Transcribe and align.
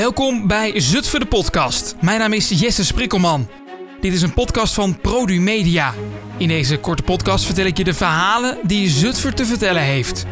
Welkom 0.00 0.46
bij 0.46 0.80
Zutphen 0.80 1.20
de 1.20 1.26
podcast. 1.26 1.94
Mijn 2.00 2.18
naam 2.18 2.32
is 2.32 2.48
Jesse 2.48 2.84
Sprikkelman. 2.84 3.48
Dit 4.00 4.12
is 4.12 4.22
een 4.22 4.34
podcast 4.34 4.74
van 4.74 5.00
Produ 5.00 5.40
Media. 5.40 5.94
In 6.36 6.48
deze 6.48 6.78
korte 6.78 7.02
podcast 7.02 7.44
vertel 7.44 7.64
ik 7.64 7.76
je 7.76 7.84
de 7.84 7.94
verhalen 7.94 8.58
die 8.62 8.88
Zutphen 8.88 9.34
te 9.34 9.44
vertellen 9.44 9.82
heeft. 9.82 10.24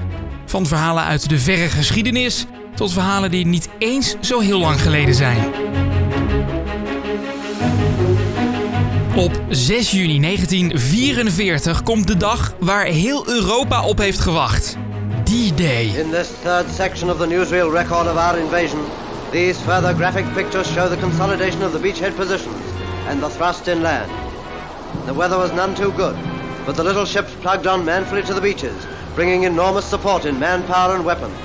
Van 0.47 0.67
verhalen 0.67 1.05
uit 1.05 1.29
de 1.29 1.39
verre 1.39 1.69
geschiedenis 1.69 2.47
tot 2.75 2.93
verhalen 2.93 3.31
die 3.31 3.47
niet 3.47 3.69
eens 3.79 4.17
zo 4.21 4.41
heel 4.41 4.59
lang 4.59 4.81
geleden 4.81 5.15
zijn. 5.15 5.53
Op 9.17 9.41
6 9.49 9.91
juni 9.91 10.21
1944 10.21 11.83
komt 11.83 12.07
de 12.07 12.17
dag 12.17 12.55
waar 12.61 12.85
heel 12.85 13.29
Europa 13.29 13.85
op 13.85 13.99
heeft 13.99 14.21
gewacht. 14.21 14.77
D-Day. 15.25 15.85
In 15.85 16.15
section 16.75 17.11
these 19.33 19.61
further 19.61 19.93
graphic 19.93 20.25
pictures 20.35 20.71
show 20.71 20.89
the 20.89 20.97
consolidation 20.97 21.63
of 21.63 21.73
the 21.73 21.79
beachhead 21.79 22.17
positions 22.17 22.63
and 23.09 23.23
the 23.23 23.29
thrust 23.29 23.69
inland. 23.69 24.11
The 25.07 25.13
weather 25.13 25.37
was 25.37 25.53
none 25.53 25.75
too 25.75 25.93
good, 25.93 26.17
but 26.65 26.77
the 26.77 26.85
little 26.85 27.05
ships 27.05 27.35
plugged 27.43 27.67
on 27.67 27.85
manfully 27.85 28.23
to 28.23 28.33
the 28.33 28.41
beaches, 28.41 28.87
bringing 29.15 29.45
enormous 29.45 29.85
support 29.85 30.25
in 30.25 30.39
manpower 30.39 30.95
and 30.95 31.05
weapons, 31.05 31.39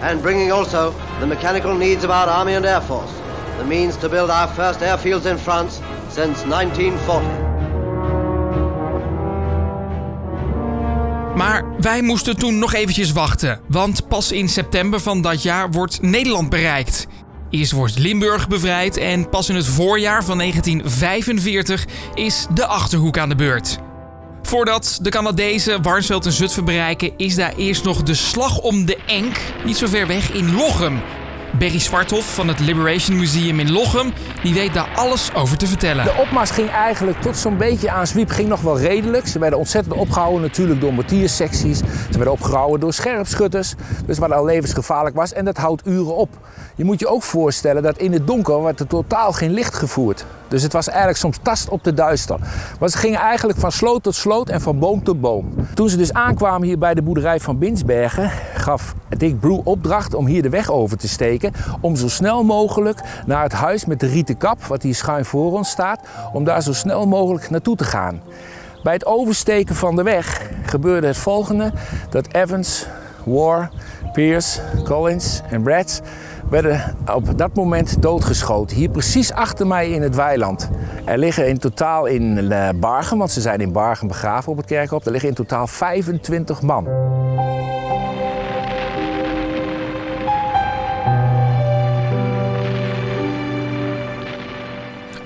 and 0.00 0.22
bringing 0.22 0.52
also 0.52 0.94
the 1.20 1.26
mechanical 1.26 1.74
needs 1.74 2.02
of 2.02 2.10
our 2.10 2.28
Army 2.28 2.54
and 2.54 2.64
Air 2.64 2.80
Force, 2.80 3.12
the 3.58 3.64
means 3.64 3.96
to 3.98 4.08
build 4.08 4.30
our 4.30 4.48
first 4.48 4.80
airfields 4.80 5.26
in 5.26 5.36
France 5.36 5.82
since 6.08 6.44
1940. 6.44 7.48
Maar 11.38 11.64
wij 11.80 12.02
moesten 12.02 12.36
toen 12.36 12.58
nog 12.58 12.74
eventjes 12.74 13.12
wachten, 13.12 13.60
want 13.68 14.08
pas 14.08 14.32
in 14.32 14.48
september 14.48 15.00
van 15.00 15.22
dat 15.22 15.42
jaar 15.42 15.70
wordt 15.70 16.02
Nederland 16.02 16.50
bereikt. 16.50 17.06
Eerst 17.50 17.72
wordt 17.72 17.98
Limburg 17.98 18.48
bevrijd 18.48 18.96
en 18.96 19.28
pas 19.28 19.48
in 19.48 19.54
het 19.54 19.66
voorjaar 19.66 20.24
van 20.24 20.38
1945 20.38 21.86
is 22.14 22.46
de 22.54 22.66
Achterhoek 22.66 23.18
aan 23.18 23.28
de 23.28 23.34
beurt. 23.34 23.78
Voordat 24.42 24.98
de 25.02 25.10
Canadezen 25.10 25.82
Warnsveld 25.82 26.26
en 26.26 26.32
Zutphen 26.32 26.64
bereiken, 26.64 27.12
is 27.16 27.34
daar 27.34 27.54
eerst 27.56 27.84
nog 27.84 28.02
de 28.02 28.14
slag 28.14 28.58
om 28.58 28.84
de 28.84 28.98
Enk, 29.06 29.40
niet 29.64 29.76
zo 29.76 29.86
ver 29.86 30.06
weg 30.06 30.32
in 30.32 30.54
Lochem. 30.54 31.00
Berry 31.52 31.78
Zwarthof 31.78 32.34
van 32.34 32.48
het 32.48 32.60
Liberation 32.60 33.16
Museum 33.16 33.60
in 33.60 33.72
Lochem, 33.72 34.12
die 34.42 34.54
weet 34.54 34.74
daar 34.74 34.88
alles 34.94 35.34
over 35.34 35.56
te 35.56 35.66
vertellen. 35.66 36.04
De 36.04 36.16
opmars 36.20 36.50
ging 36.50 36.70
eigenlijk 36.70 37.20
tot 37.20 37.36
zo'n 37.36 37.56
beetje 37.56 37.90
aan 37.90 38.06
zwiep, 38.06 38.30
ging 38.30 38.48
nog 38.48 38.60
wel 38.60 38.78
redelijk. 38.78 39.26
Ze 39.26 39.38
werden 39.38 39.58
ontzettend 39.58 39.94
opgehouden 39.94 40.40
natuurlijk 40.40 40.80
door 40.80 40.92
mortiersecties. 40.92 41.78
Ze 41.78 42.16
werden 42.16 42.32
opgehouden 42.32 42.80
door 42.80 42.92
scherpschutters, 42.92 43.74
dus 44.06 44.18
wat 44.18 44.32
al 44.32 44.44
levensgevaarlijk 44.44 45.16
was. 45.16 45.32
En 45.32 45.44
dat 45.44 45.56
houdt 45.56 45.86
uren 45.86 46.16
op. 46.16 46.28
Je 46.74 46.84
moet 46.84 47.00
je 47.00 47.08
ook 47.08 47.22
voorstellen 47.22 47.82
dat 47.82 47.98
in 47.98 48.12
het 48.12 48.26
donker 48.26 48.62
werd 48.62 48.80
er 48.80 48.86
totaal 48.86 49.32
geen 49.32 49.50
licht 49.50 49.74
gevoerd. 49.74 50.24
Dus 50.48 50.62
het 50.62 50.72
was 50.72 50.88
eigenlijk 50.88 51.18
soms 51.18 51.38
tast 51.42 51.68
op 51.68 51.84
de 51.84 51.94
duister. 51.94 52.38
Maar 52.80 52.88
ze 52.88 52.98
gingen 52.98 53.20
eigenlijk 53.20 53.58
van 53.58 53.72
sloot 53.72 54.02
tot 54.02 54.14
sloot 54.14 54.48
en 54.48 54.60
van 54.60 54.78
boom 54.78 55.02
tot 55.02 55.20
boom. 55.20 55.54
Toen 55.74 55.88
ze 55.88 55.96
dus 55.96 56.12
aankwamen 56.12 56.66
hier 56.66 56.78
bij 56.78 56.94
de 56.94 57.02
boerderij 57.02 57.40
van 57.40 57.58
Binsbergen, 57.58 58.30
gaf 58.54 58.94
Dick 59.08 59.40
Brew 59.40 59.60
opdracht 59.64 60.14
om 60.14 60.26
hier 60.26 60.42
de 60.42 60.48
weg 60.48 60.70
over 60.70 60.96
te 60.96 61.08
steken. 61.08 61.37
Om 61.80 61.96
zo 61.96 62.08
snel 62.08 62.44
mogelijk 62.44 63.00
naar 63.26 63.42
het 63.42 63.52
huis 63.52 63.84
met 63.84 64.00
de 64.00 64.06
rieten 64.06 64.36
kap, 64.36 64.64
wat 64.64 64.82
hier 64.82 64.94
schuin 64.94 65.24
voor 65.24 65.52
ons 65.52 65.70
staat, 65.70 66.00
om 66.32 66.44
daar 66.44 66.62
zo 66.62 66.72
snel 66.72 67.06
mogelijk 67.06 67.50
naartoe 67.50 67.76
te 67.76 67.84
gaan. 67.84 68.22
Bij 68.82 68.92
het 68.92 69.06
oversteken 69.06 69.74
van 69.74 69.96
de 69.96 70.02
weg 70.02 70.50
gebeurde 70.62 71.06
het 71.06 71.16
volgende: 71.16 71.72
dat 72.10 72.32
Evans, 72.32 72.86
War, 73.24 73.70
Pierce, 74.12 74.60
Collins 74.84 75.40
en 75.50 75.62
Brad 75.62 76.02
werden 76.50 76.96
op 77.14 77.38
dat 77.38 77.54
moment 77.54 78.02
doodgeschoten. 78.02 78.76
Hier 78.76 78.90
precies 78.90 79.32
achter 79.32 79.66
mij 79.66 79.90
in 79.90 80.02
het 80.02 80.14
weiland. 80.14 80.70
Er 81.04 81.18
liggen 81.18 81.48
in 81.48 81.58
totaal 81.58 82.06
in 82.06 82.52
eh, 82.52 82.68
Bargen, 82.76 83.18
want 83.18 83.30
ze 83.30 83.40
zijn 83.40 83.60
in 83.60 83.72
Bargen 83.72 84.08
begraven 84.08 84.52
op 84.52 84.56
het 84.56 84.66
kerkhof, 84.66 85.04
er 85.04 85.10
liggen 85.10 85.28
in 85.28 85.34
totaal 85.34 85.66
25 85.66 86.62
man. 86.62 86.86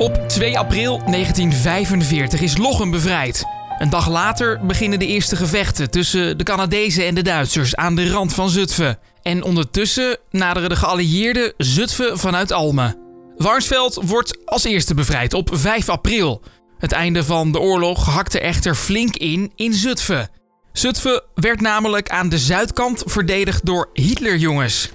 Op 0.03 0.29
2 0.29 0.59
april 0.59 0.99
1945 0.99 2.41
is 2.41 2.57
Lochem 2.57 2.91
bevrijd. 2.91 3.45
Een 3.79 3.91
dag 3.91 4.09
later 4.09 4.67
beginnen 4.67 4.99
de 4.99 5.07
eerste 5.07 5.37
gevechten 5.37 5.91
tussen 5.91 6.39
de 6.39 6.45
Canadezen 6.45 7.07
en 7.07 7.15
de 7.15 7.23
Duitsers 7.23 7.77
aan 7.77 7.95
de 7.95 8.11
rand 8.11 8.35
van 8.35 8.51
Zutphen. 8.51 8.99
En 9.23 9.43
ondertussen 9.43 10.17
naderen 10.31 10.69
de 10.69 10.77
geallieerden 10.77 11.53
Zutphen 11.57 12.19
vanuit 12.19 12.53
Almen. 12.53 12.97
Warnsveld 13.37 13.99
wordt 14.05 14.39
als 14.45 14.65
eerste 14.65 14.95
bevrijd 14.95 15.35
op 15.35 15.51
5 15.53 15.89
april. 15.89 16.43
Het 16.79 16.93
einde 16.93 17.25
van 17.25 17.53
de 17.53 17.61
oorlog 17.61 18.07
hakte 18.07 18.41
echter 18.41 18.75
flink 18.75 19.17
in 19.17 19.53
in 19.55 19.73
Zutphen. 19.73 20.29
Zutphen 20.73 21.23
werd 21.35 21.61
namelijk 21.61 22.09
aan 22.09 22.29
de 22.29 22.39
zuidkant 22.39 23.03
verdedigd 23.07 23.67
door 23.67 23.91
Hitlerjongens. 23.93 24.91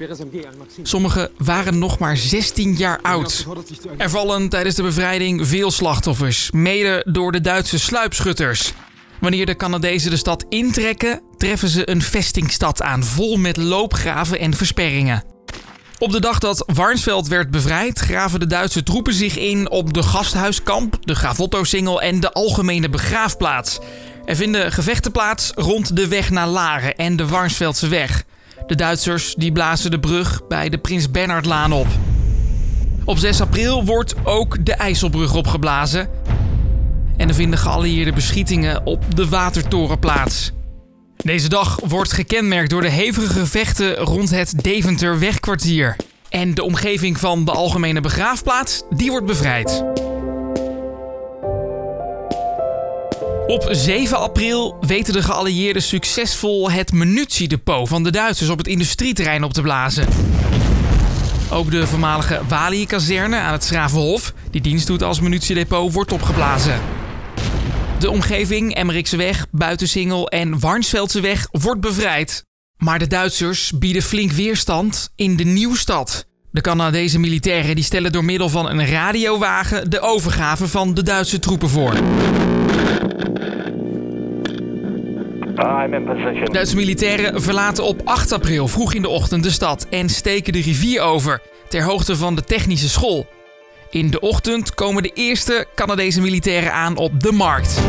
Sommigen 0.83 1.29
waren 1.37 1.77
nog 1.77 1.99
maar 1.99 2.17
16 2.17 2.75
jaar 2.75 2.99
oud. 3.01 3.45
Er 3.97 4.09
vallen 4.09 4.49
tijdens 4.49 4.75
de 4.75 4.83
bevrijding 4.83 5.47
veel 5.47 5.71
slachtoffers, 5.71 6.51
mede 6.51 7.05
door 7.07 7.31
de 7.31 7.41
Duitse 7.41 7.79
sluipschutters. 7.79 8.73
Wanneer 9.19 9.45
de 9.45 9.55
Canadezen 9.55 10.11
de 10.11 10.17
stad 10.17 10.45
intrekken, 10.49 11.21
treffen 11.37 11.69
ze 11.69 11.89
een 11.89 12.01
vestingstad 12.01 12.81
aan 12.81 13.03
vol 13.03 13.37
met 13.37 13.57
loopgraven 13.57 14.39
en 14.39 14.53
versperringen. 14.53 15.23
Op 15.99 16.11
de 16.11 16.19
dag 16.19 16.39
dat 16.39 16.63
Warnsveld 16.73 17.27
werd 17.27 17.51
bevrijd, 17.51 17.99
graven 17.99 18.39
de 18.39 18.47
Duitse 18.47 18.83
troepen 18.83 19.13
zich 19.13 19.37
in 19.37 19.69
op 19.69 19.93
de 19.93 20.03
gasthuiskamp, 20.03 20.97
de 21.01 21.15
Gavotto-singel 21.15 22.01
en 22.01 22.19
de 22.19 22.31
algemene 22.31 22.89
begraafplaats. 22.89 23.79
Er 24.27 24.35
vinden 24.35 24.71
gevechten 24.71 25.11
plaats 25.11 25.51
rond 25.55 25.95
de 25.95 26.07
weg 26.07 26.29
naar 26.29 26.47
Laren 26.47 26.95
en 26.95 27.15
de 27.15 27.27
Warnsveldse 27.27 27.87
weg. 27.87 28.23
De 28.67 28.75
Duitsers 28.75 29.35
die 29.35 29.51
blazen 29.51 29.91
de 29.91 29.99
brug 29.99 30.47
bij 30.47 30.69
de 30.69 30.77
Prins 30.77 31.11
Bernhardlaan 31.11 31.71
op. 31.71 31.87
Op 33.05 33.17
6 33.17 33.41
april 33.41 33.85
wordt 33.85 34.15
ook 34.23 34.65
de 34.65 34.73
IJsselbrug 34.73 35.35
opgeblazen. 35.35 36.09
En 37.17 37.27
er 37.27 37.35
vinden 37.35 37.59
geallieerde 37.59 38.13
beschietingen 38.13 38.85
op 38.85 39.15
de 39.15 39.29
Watertoren 39.29 39.99
plaats. 39.99 40.51
Deze 41.17 41.49
dag 41.49 41.79
wordt 41.83 42.13
gekenmerkt 42.13 42.69
door 42.69 42.81
de 42.81 42.89
hevige 42.89 43.39
gevechten 43.39 43.95
rond 43.95 44.29
het 44.29 44.63
Deventer 44.63 45.19
wegkwartier. 45.19 45.95
En 46.29 46.53
de 46.53 46.63
omgeving 46.63 47.19
van 47.19 47.45
de 47.45 47.51
algemene 47.51 48.01
begraafplaats, 48.01 48.83
die 48.89 49.09
wordt 49.09 49.25
bevrijd. 49.25 49.83
Op 53.47 53.67
7 53.71 54.17
april 54.17 54.77
weten 54.81 55.13
de 55.13 55.21
geallieerden 55.21 55.81
succesvol 55.81 56.71
het 56.71 56.91
munitiedepot 56.91 57.87
van 57.87 58.03
de 58.03 58.11
Duitsers 58.11 58.49
op 58.49 58.57
het 58.57 58.67
industrieterrein 58.67 59.43
op 59.43 59.53
te 59.53 59.61
blazen. 59.61 60.07
Ook 61.49 61.71
de 61.71 61.87
voormalige 61.87 62.41
Walië-kazerne 62.47 63.37
aan 63.37 63.51
het 63.51 63.63
Schravenhof, 63.63 64.33
die 64.51 64.61
dienst 64.61 64.87
doet 64.87 65.03
als 65.03 65.19
munitiedepot, 65.19 65.93
wordt 65.93 66.11
opgeblazen. 66.11 66.81
De 67.99 68.09
omgeving, 68.09 68.75
Emmerikseweg, 68.75 69.45
Buitensingel 69.51 70.27
en 70.29 70.59
Warnsveldseweg 70.59 71.47
wordt 71.51 71.81
bevrijd. 71.81 72.45
Maar 72.77 72.99
de 72.99 73.07
Duitsers 73.07 73.71
bieden 73.71 74.01
flink 74.01 74.31
weerstand 74.31 75.09
in 75.15 75.35
de 75.35 75.43
Nieuwstad. 75.43 76.26
De 76.57 76.63
Canadese 76.63 77.19
militairen 77.19 77.75
die 77.75 77.83
stellen 77.83 78.11
door 78.11 78.25
middel 78.25 78.49
van 78.49 78.69
een 78.69 78.85
radiowagen 78.85 79.89
de 79.89 79.99
overgave 79.99 80.67
van 80.67 80.93
de 80.93 81.03
Duitse 81.03 81.39
troepen 81.39 81.69
voor. 81.69 81.93
Duitse 86.51 86.75
militairen 86.75 87.41
verlaten 87.41 87.83
op 87.83 88.01
8 88.03 88.31
april 88.31 88.67
vroeg 88.67 88.93
in 88.93 89.01
de 89.01 89.09
ochtend 89.09 89.43
de 89.43 89.51
stad 89.51 89.87
en 89.89 90.09
steken 90.09 90.53
de 90.53 90.61
rivier 90.61 91.01
over, 91.01 91.41
ter 91.67 91.83
hoogte 91.83 92.15
van 92.15 92.35
de 92.35 92.43
technische 92.43 92.89
school. 92.89 93.27
In 93.89 94.09
de 94.09 94.19
ochtend 94.19 94.73
komen 94.73 95.03
de 95.03 95.11
eerste 95.13 95.65
Canadese 95.75 96.21
militairen 96.21 96.73
aan 96.73 96.97
op 96.97 97.21
de 97.21 97.31
markt. 97.31 97.81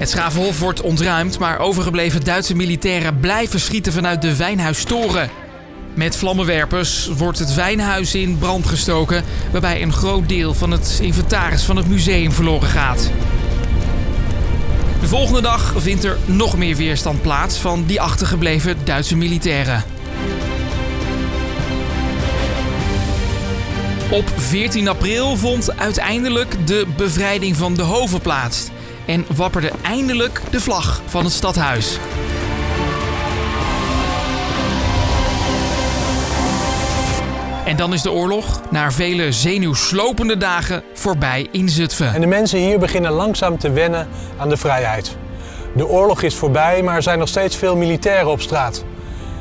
Het 0.00 0.10
Schavenhof 0.10 0.58
wordt 0.58 0.80
ontruimd, 0.80 1.38
maar 1.38 1.58
overgebleven 1.58 2.24
Duitse 2.24 2.56
militairen 2.56 3.20
blijven 3.20 3.60
schieten 3.60 3.92
vanuit 3.92 4.22
de 4.22 4.36
Wijnhuistoren. 4.36 5.30
Met 5.94 6.16
vlammenwerpers 6.16 7.06
wordt 7.16 7.38
het 7.38 7.54
wijnhuis 7.54 8.14
in 8.14 8.38
brand 8.38 8.66
gestoken, 8.66 9.24
waarbij 9.52 9.82
een 9.82 9.92
groot 9.92 10.28
deel 10.28 10.54
van 10.54 10.70
het 10.70 10.98
inventaris 11.02 11.62
van 11.62 11.76
het 11.76 11.88
museum 11.88 12.32
verloren 12.32 12.68
gaat. 12.68 13.10
De 15.00 15.06
volgende 15.06 15.40
dag 15.40 15.74
vindt 15.76 16.04
er 16.04 16.18
nog 16.24 16.56
meer 16.56 16.76
weerstand 16.76 17.22
plaats 17.22 17.56
van 17.56 17.84
die 17.86 18.00
achtergebleven 18.00 18.76
Duitse 18.84 19.16
militairen. 19.16 19.84
Op 24.10 24.30
14 24.36 24.88
april 24.88 25.36
vond 25.36 25.78
uiteindelijk 25.78 26.66
de 26.66 26.86
bevrijding 26.96 27.56
van 27.56 27.74
de 27.74 27.82
Hoven 27.82 28.20
plaats 28.20 28.70
en 29.10 29.24
wapperde 29.36 29.70
eindelijk 29.82 30.40
de 30.50 30.60
vlag 30.60 31.02
van 31.06 31.24
het 31.24 31.32
stadhuis. 31.32 31.98
En 37.64 37.76
dan 37.76 37.92
is 37.92 38.02
de 38.02 38.10
oorlog, 38.10 38.60
na 38.70 38.92
vele 38.92 39.32
zenuwslopende 39.32 40.36
dagen, 40.36 40.82
voorbij 40.94 41.48
in 41.50 41.68
Zutphen. 41.68 42.14
En 42.14 42.20
de 42.20 42.26
mensen 42.26 42.58
hier 42.58 42.78
beginnen 42.78 43.12
langzaam 43.12 43.58
te 43.58 43.70
wennen 43.70 44.08
aan 44.38 44.48
de 44.48 44.56
vrijheid. 44.56 45.16
De 45.76 45.86
oorlog 45.86 46.22
is 46.22 46.34
voorbij, 46.34 46.82
maar 46.82 46.96
er 46.96 47.02
zijn 47.02 47.18
nog 47.18 47.28
steeds 47.28 47.56
veel 47.56 47.76
militairen 47.76 48.30
op 48.30 48.40
straat. 48.40 48.84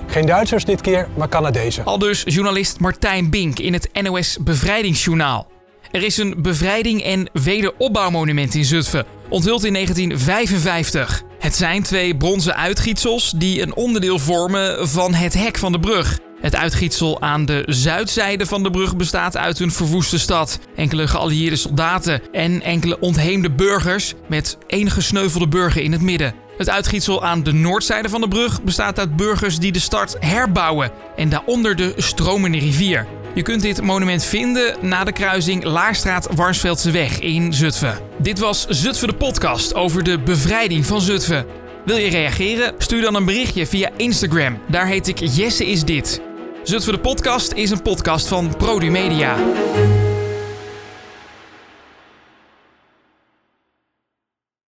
Geen 0.07 0.25
Duitsers 0.25 0.66
dit 0.66 0.81
keer, 0.81 1.07
maar 1.16 1.30
Canadezen. 1.30 1.86
Al 1.86 2.00
dus 2.00 2.24
journalist 2.25 2.80
Martijn 2.80 3.30
Bink 3.30 3.60
in 3.60 3.74
het 3.74 3.89
NOS 4.01 4.38
Bevrijdingsjournaal. 4.42 5.58
Er 5.91 6.03
is 6.03 6.18
een 6.18 6.36
bevrijding- 6.38 7.03
en 7.03 7.30
wederopbouwmonument 7.33 8.56
in 8.56 8.65
Zutphen, 8.65 9.06
onthuld 9.30 9.63
in 9.63 9.74
1955. 9.74 11.24
Het 11.39 11.56
zijn 11.56 11.83
twee 11.83 12.18
bronzen 12.18 12.56
uitgietsels 12.56 13.33
die 13.36 13.62
een 13.62 13.75
onderdeel 13.75 14.19
vormen 14.19 14.89
van 14.89 15.13
het 15.13 15.33
hek 15.33 15.57
van 15.57 15.71
de 15.71 15.80
brug. 15.80 16.19
Het 16.41 16.56
uitgietsel 16.56 17.21
aan 17.21 17.45
de 17.45 17.63
zuidzijde 17.65 18.45
van 18.45 18.63
de 18.63 18.71
brug 18.71 18.95
bestaat 18.95 19.38
uit 19.38 19.59
een 19.59 19.71
verwoeste 19.71 20.19
stad, 20.19 20.59
enkele 20.75 21.07
geallieerde 21.07 21.56
soldaten 21.56 22.21
en 22.31 22.62
enkele 22.62 23.00
ontheemde 23.00 23.51
burgers 23.51 24.13
met 24.27 24.57
één 24.68 24.89
gesneuvelde 24.92 25.47
burger 25.47 25.81
in 25.81 25.92
het 25.92 26.01
midden. 26.01 26.33
Het 26.57 26.69
uitgietsel 26.69 27.24
aan 27.24 27.44
de 27.44 27.53
noordzijde 27.53 28.09
van 28.09 28.21
de 28.21 28.27
brug 28.27 28.63
bestaat 28.63 29.00
uit 29.00 29.15
burgers 29.15 29.59
die 29.59 29.71
de 29.71 29.80
stad 29.80 30.18
herbouwen 30.19 30.92
en 31.15 31.30
daaronder 31.30 31.75
de 31.75 31.94
stromende 31.97 32.57
rivier. 32.57 33.07
Je 33.33 33.41
kunt 33.41 33.61
dit 33.61 33.81
monument 33.81 34.23
vinden 34.23 34.75
na 34.81 35.03
de 35.03 35.11
kruising 35.11 35.63
Laarstraat-Warnsveldseweg 35.63 37.19
in 37.19 37.53
Zutphen. 37.53 37.99
Dit 38.17 38.39
was 38.39 38.65
Zutphen 38.67 39.07
de 39.07 39.15
podcast 39.15 39.73
over 39.73 40.03
de 40.03 40.19
bevrijding 40.19 40.85
van 40.85 41.01
Zutphen. 41.01 41.45
Wil 41.85 41.97
je 41.97 42.09
reageren? 42.09 42.73
Stuur 42.77 43.01
dan 43.01 43.15
een 43.15 43.25
berichtje 43.25 43.67
via 43.67 43.89
Instagram. 43.97 44.59
Daar 44.67 44.87
heet 44.87 45.07
ik 45.07 45.19
Jesse 45.19 45.65
is 45.65 45.83
dit. 45.83 46.21
Zutphen 46.63 46.93
de 46.93 46.99
podcast 46.99 47.51
is 47.51 47.69
een 47.69 47.81
podcast 47.81 48.27
van 48.27 48.55
Produmedia. 48.57 49.35
Media. 49.35 50.08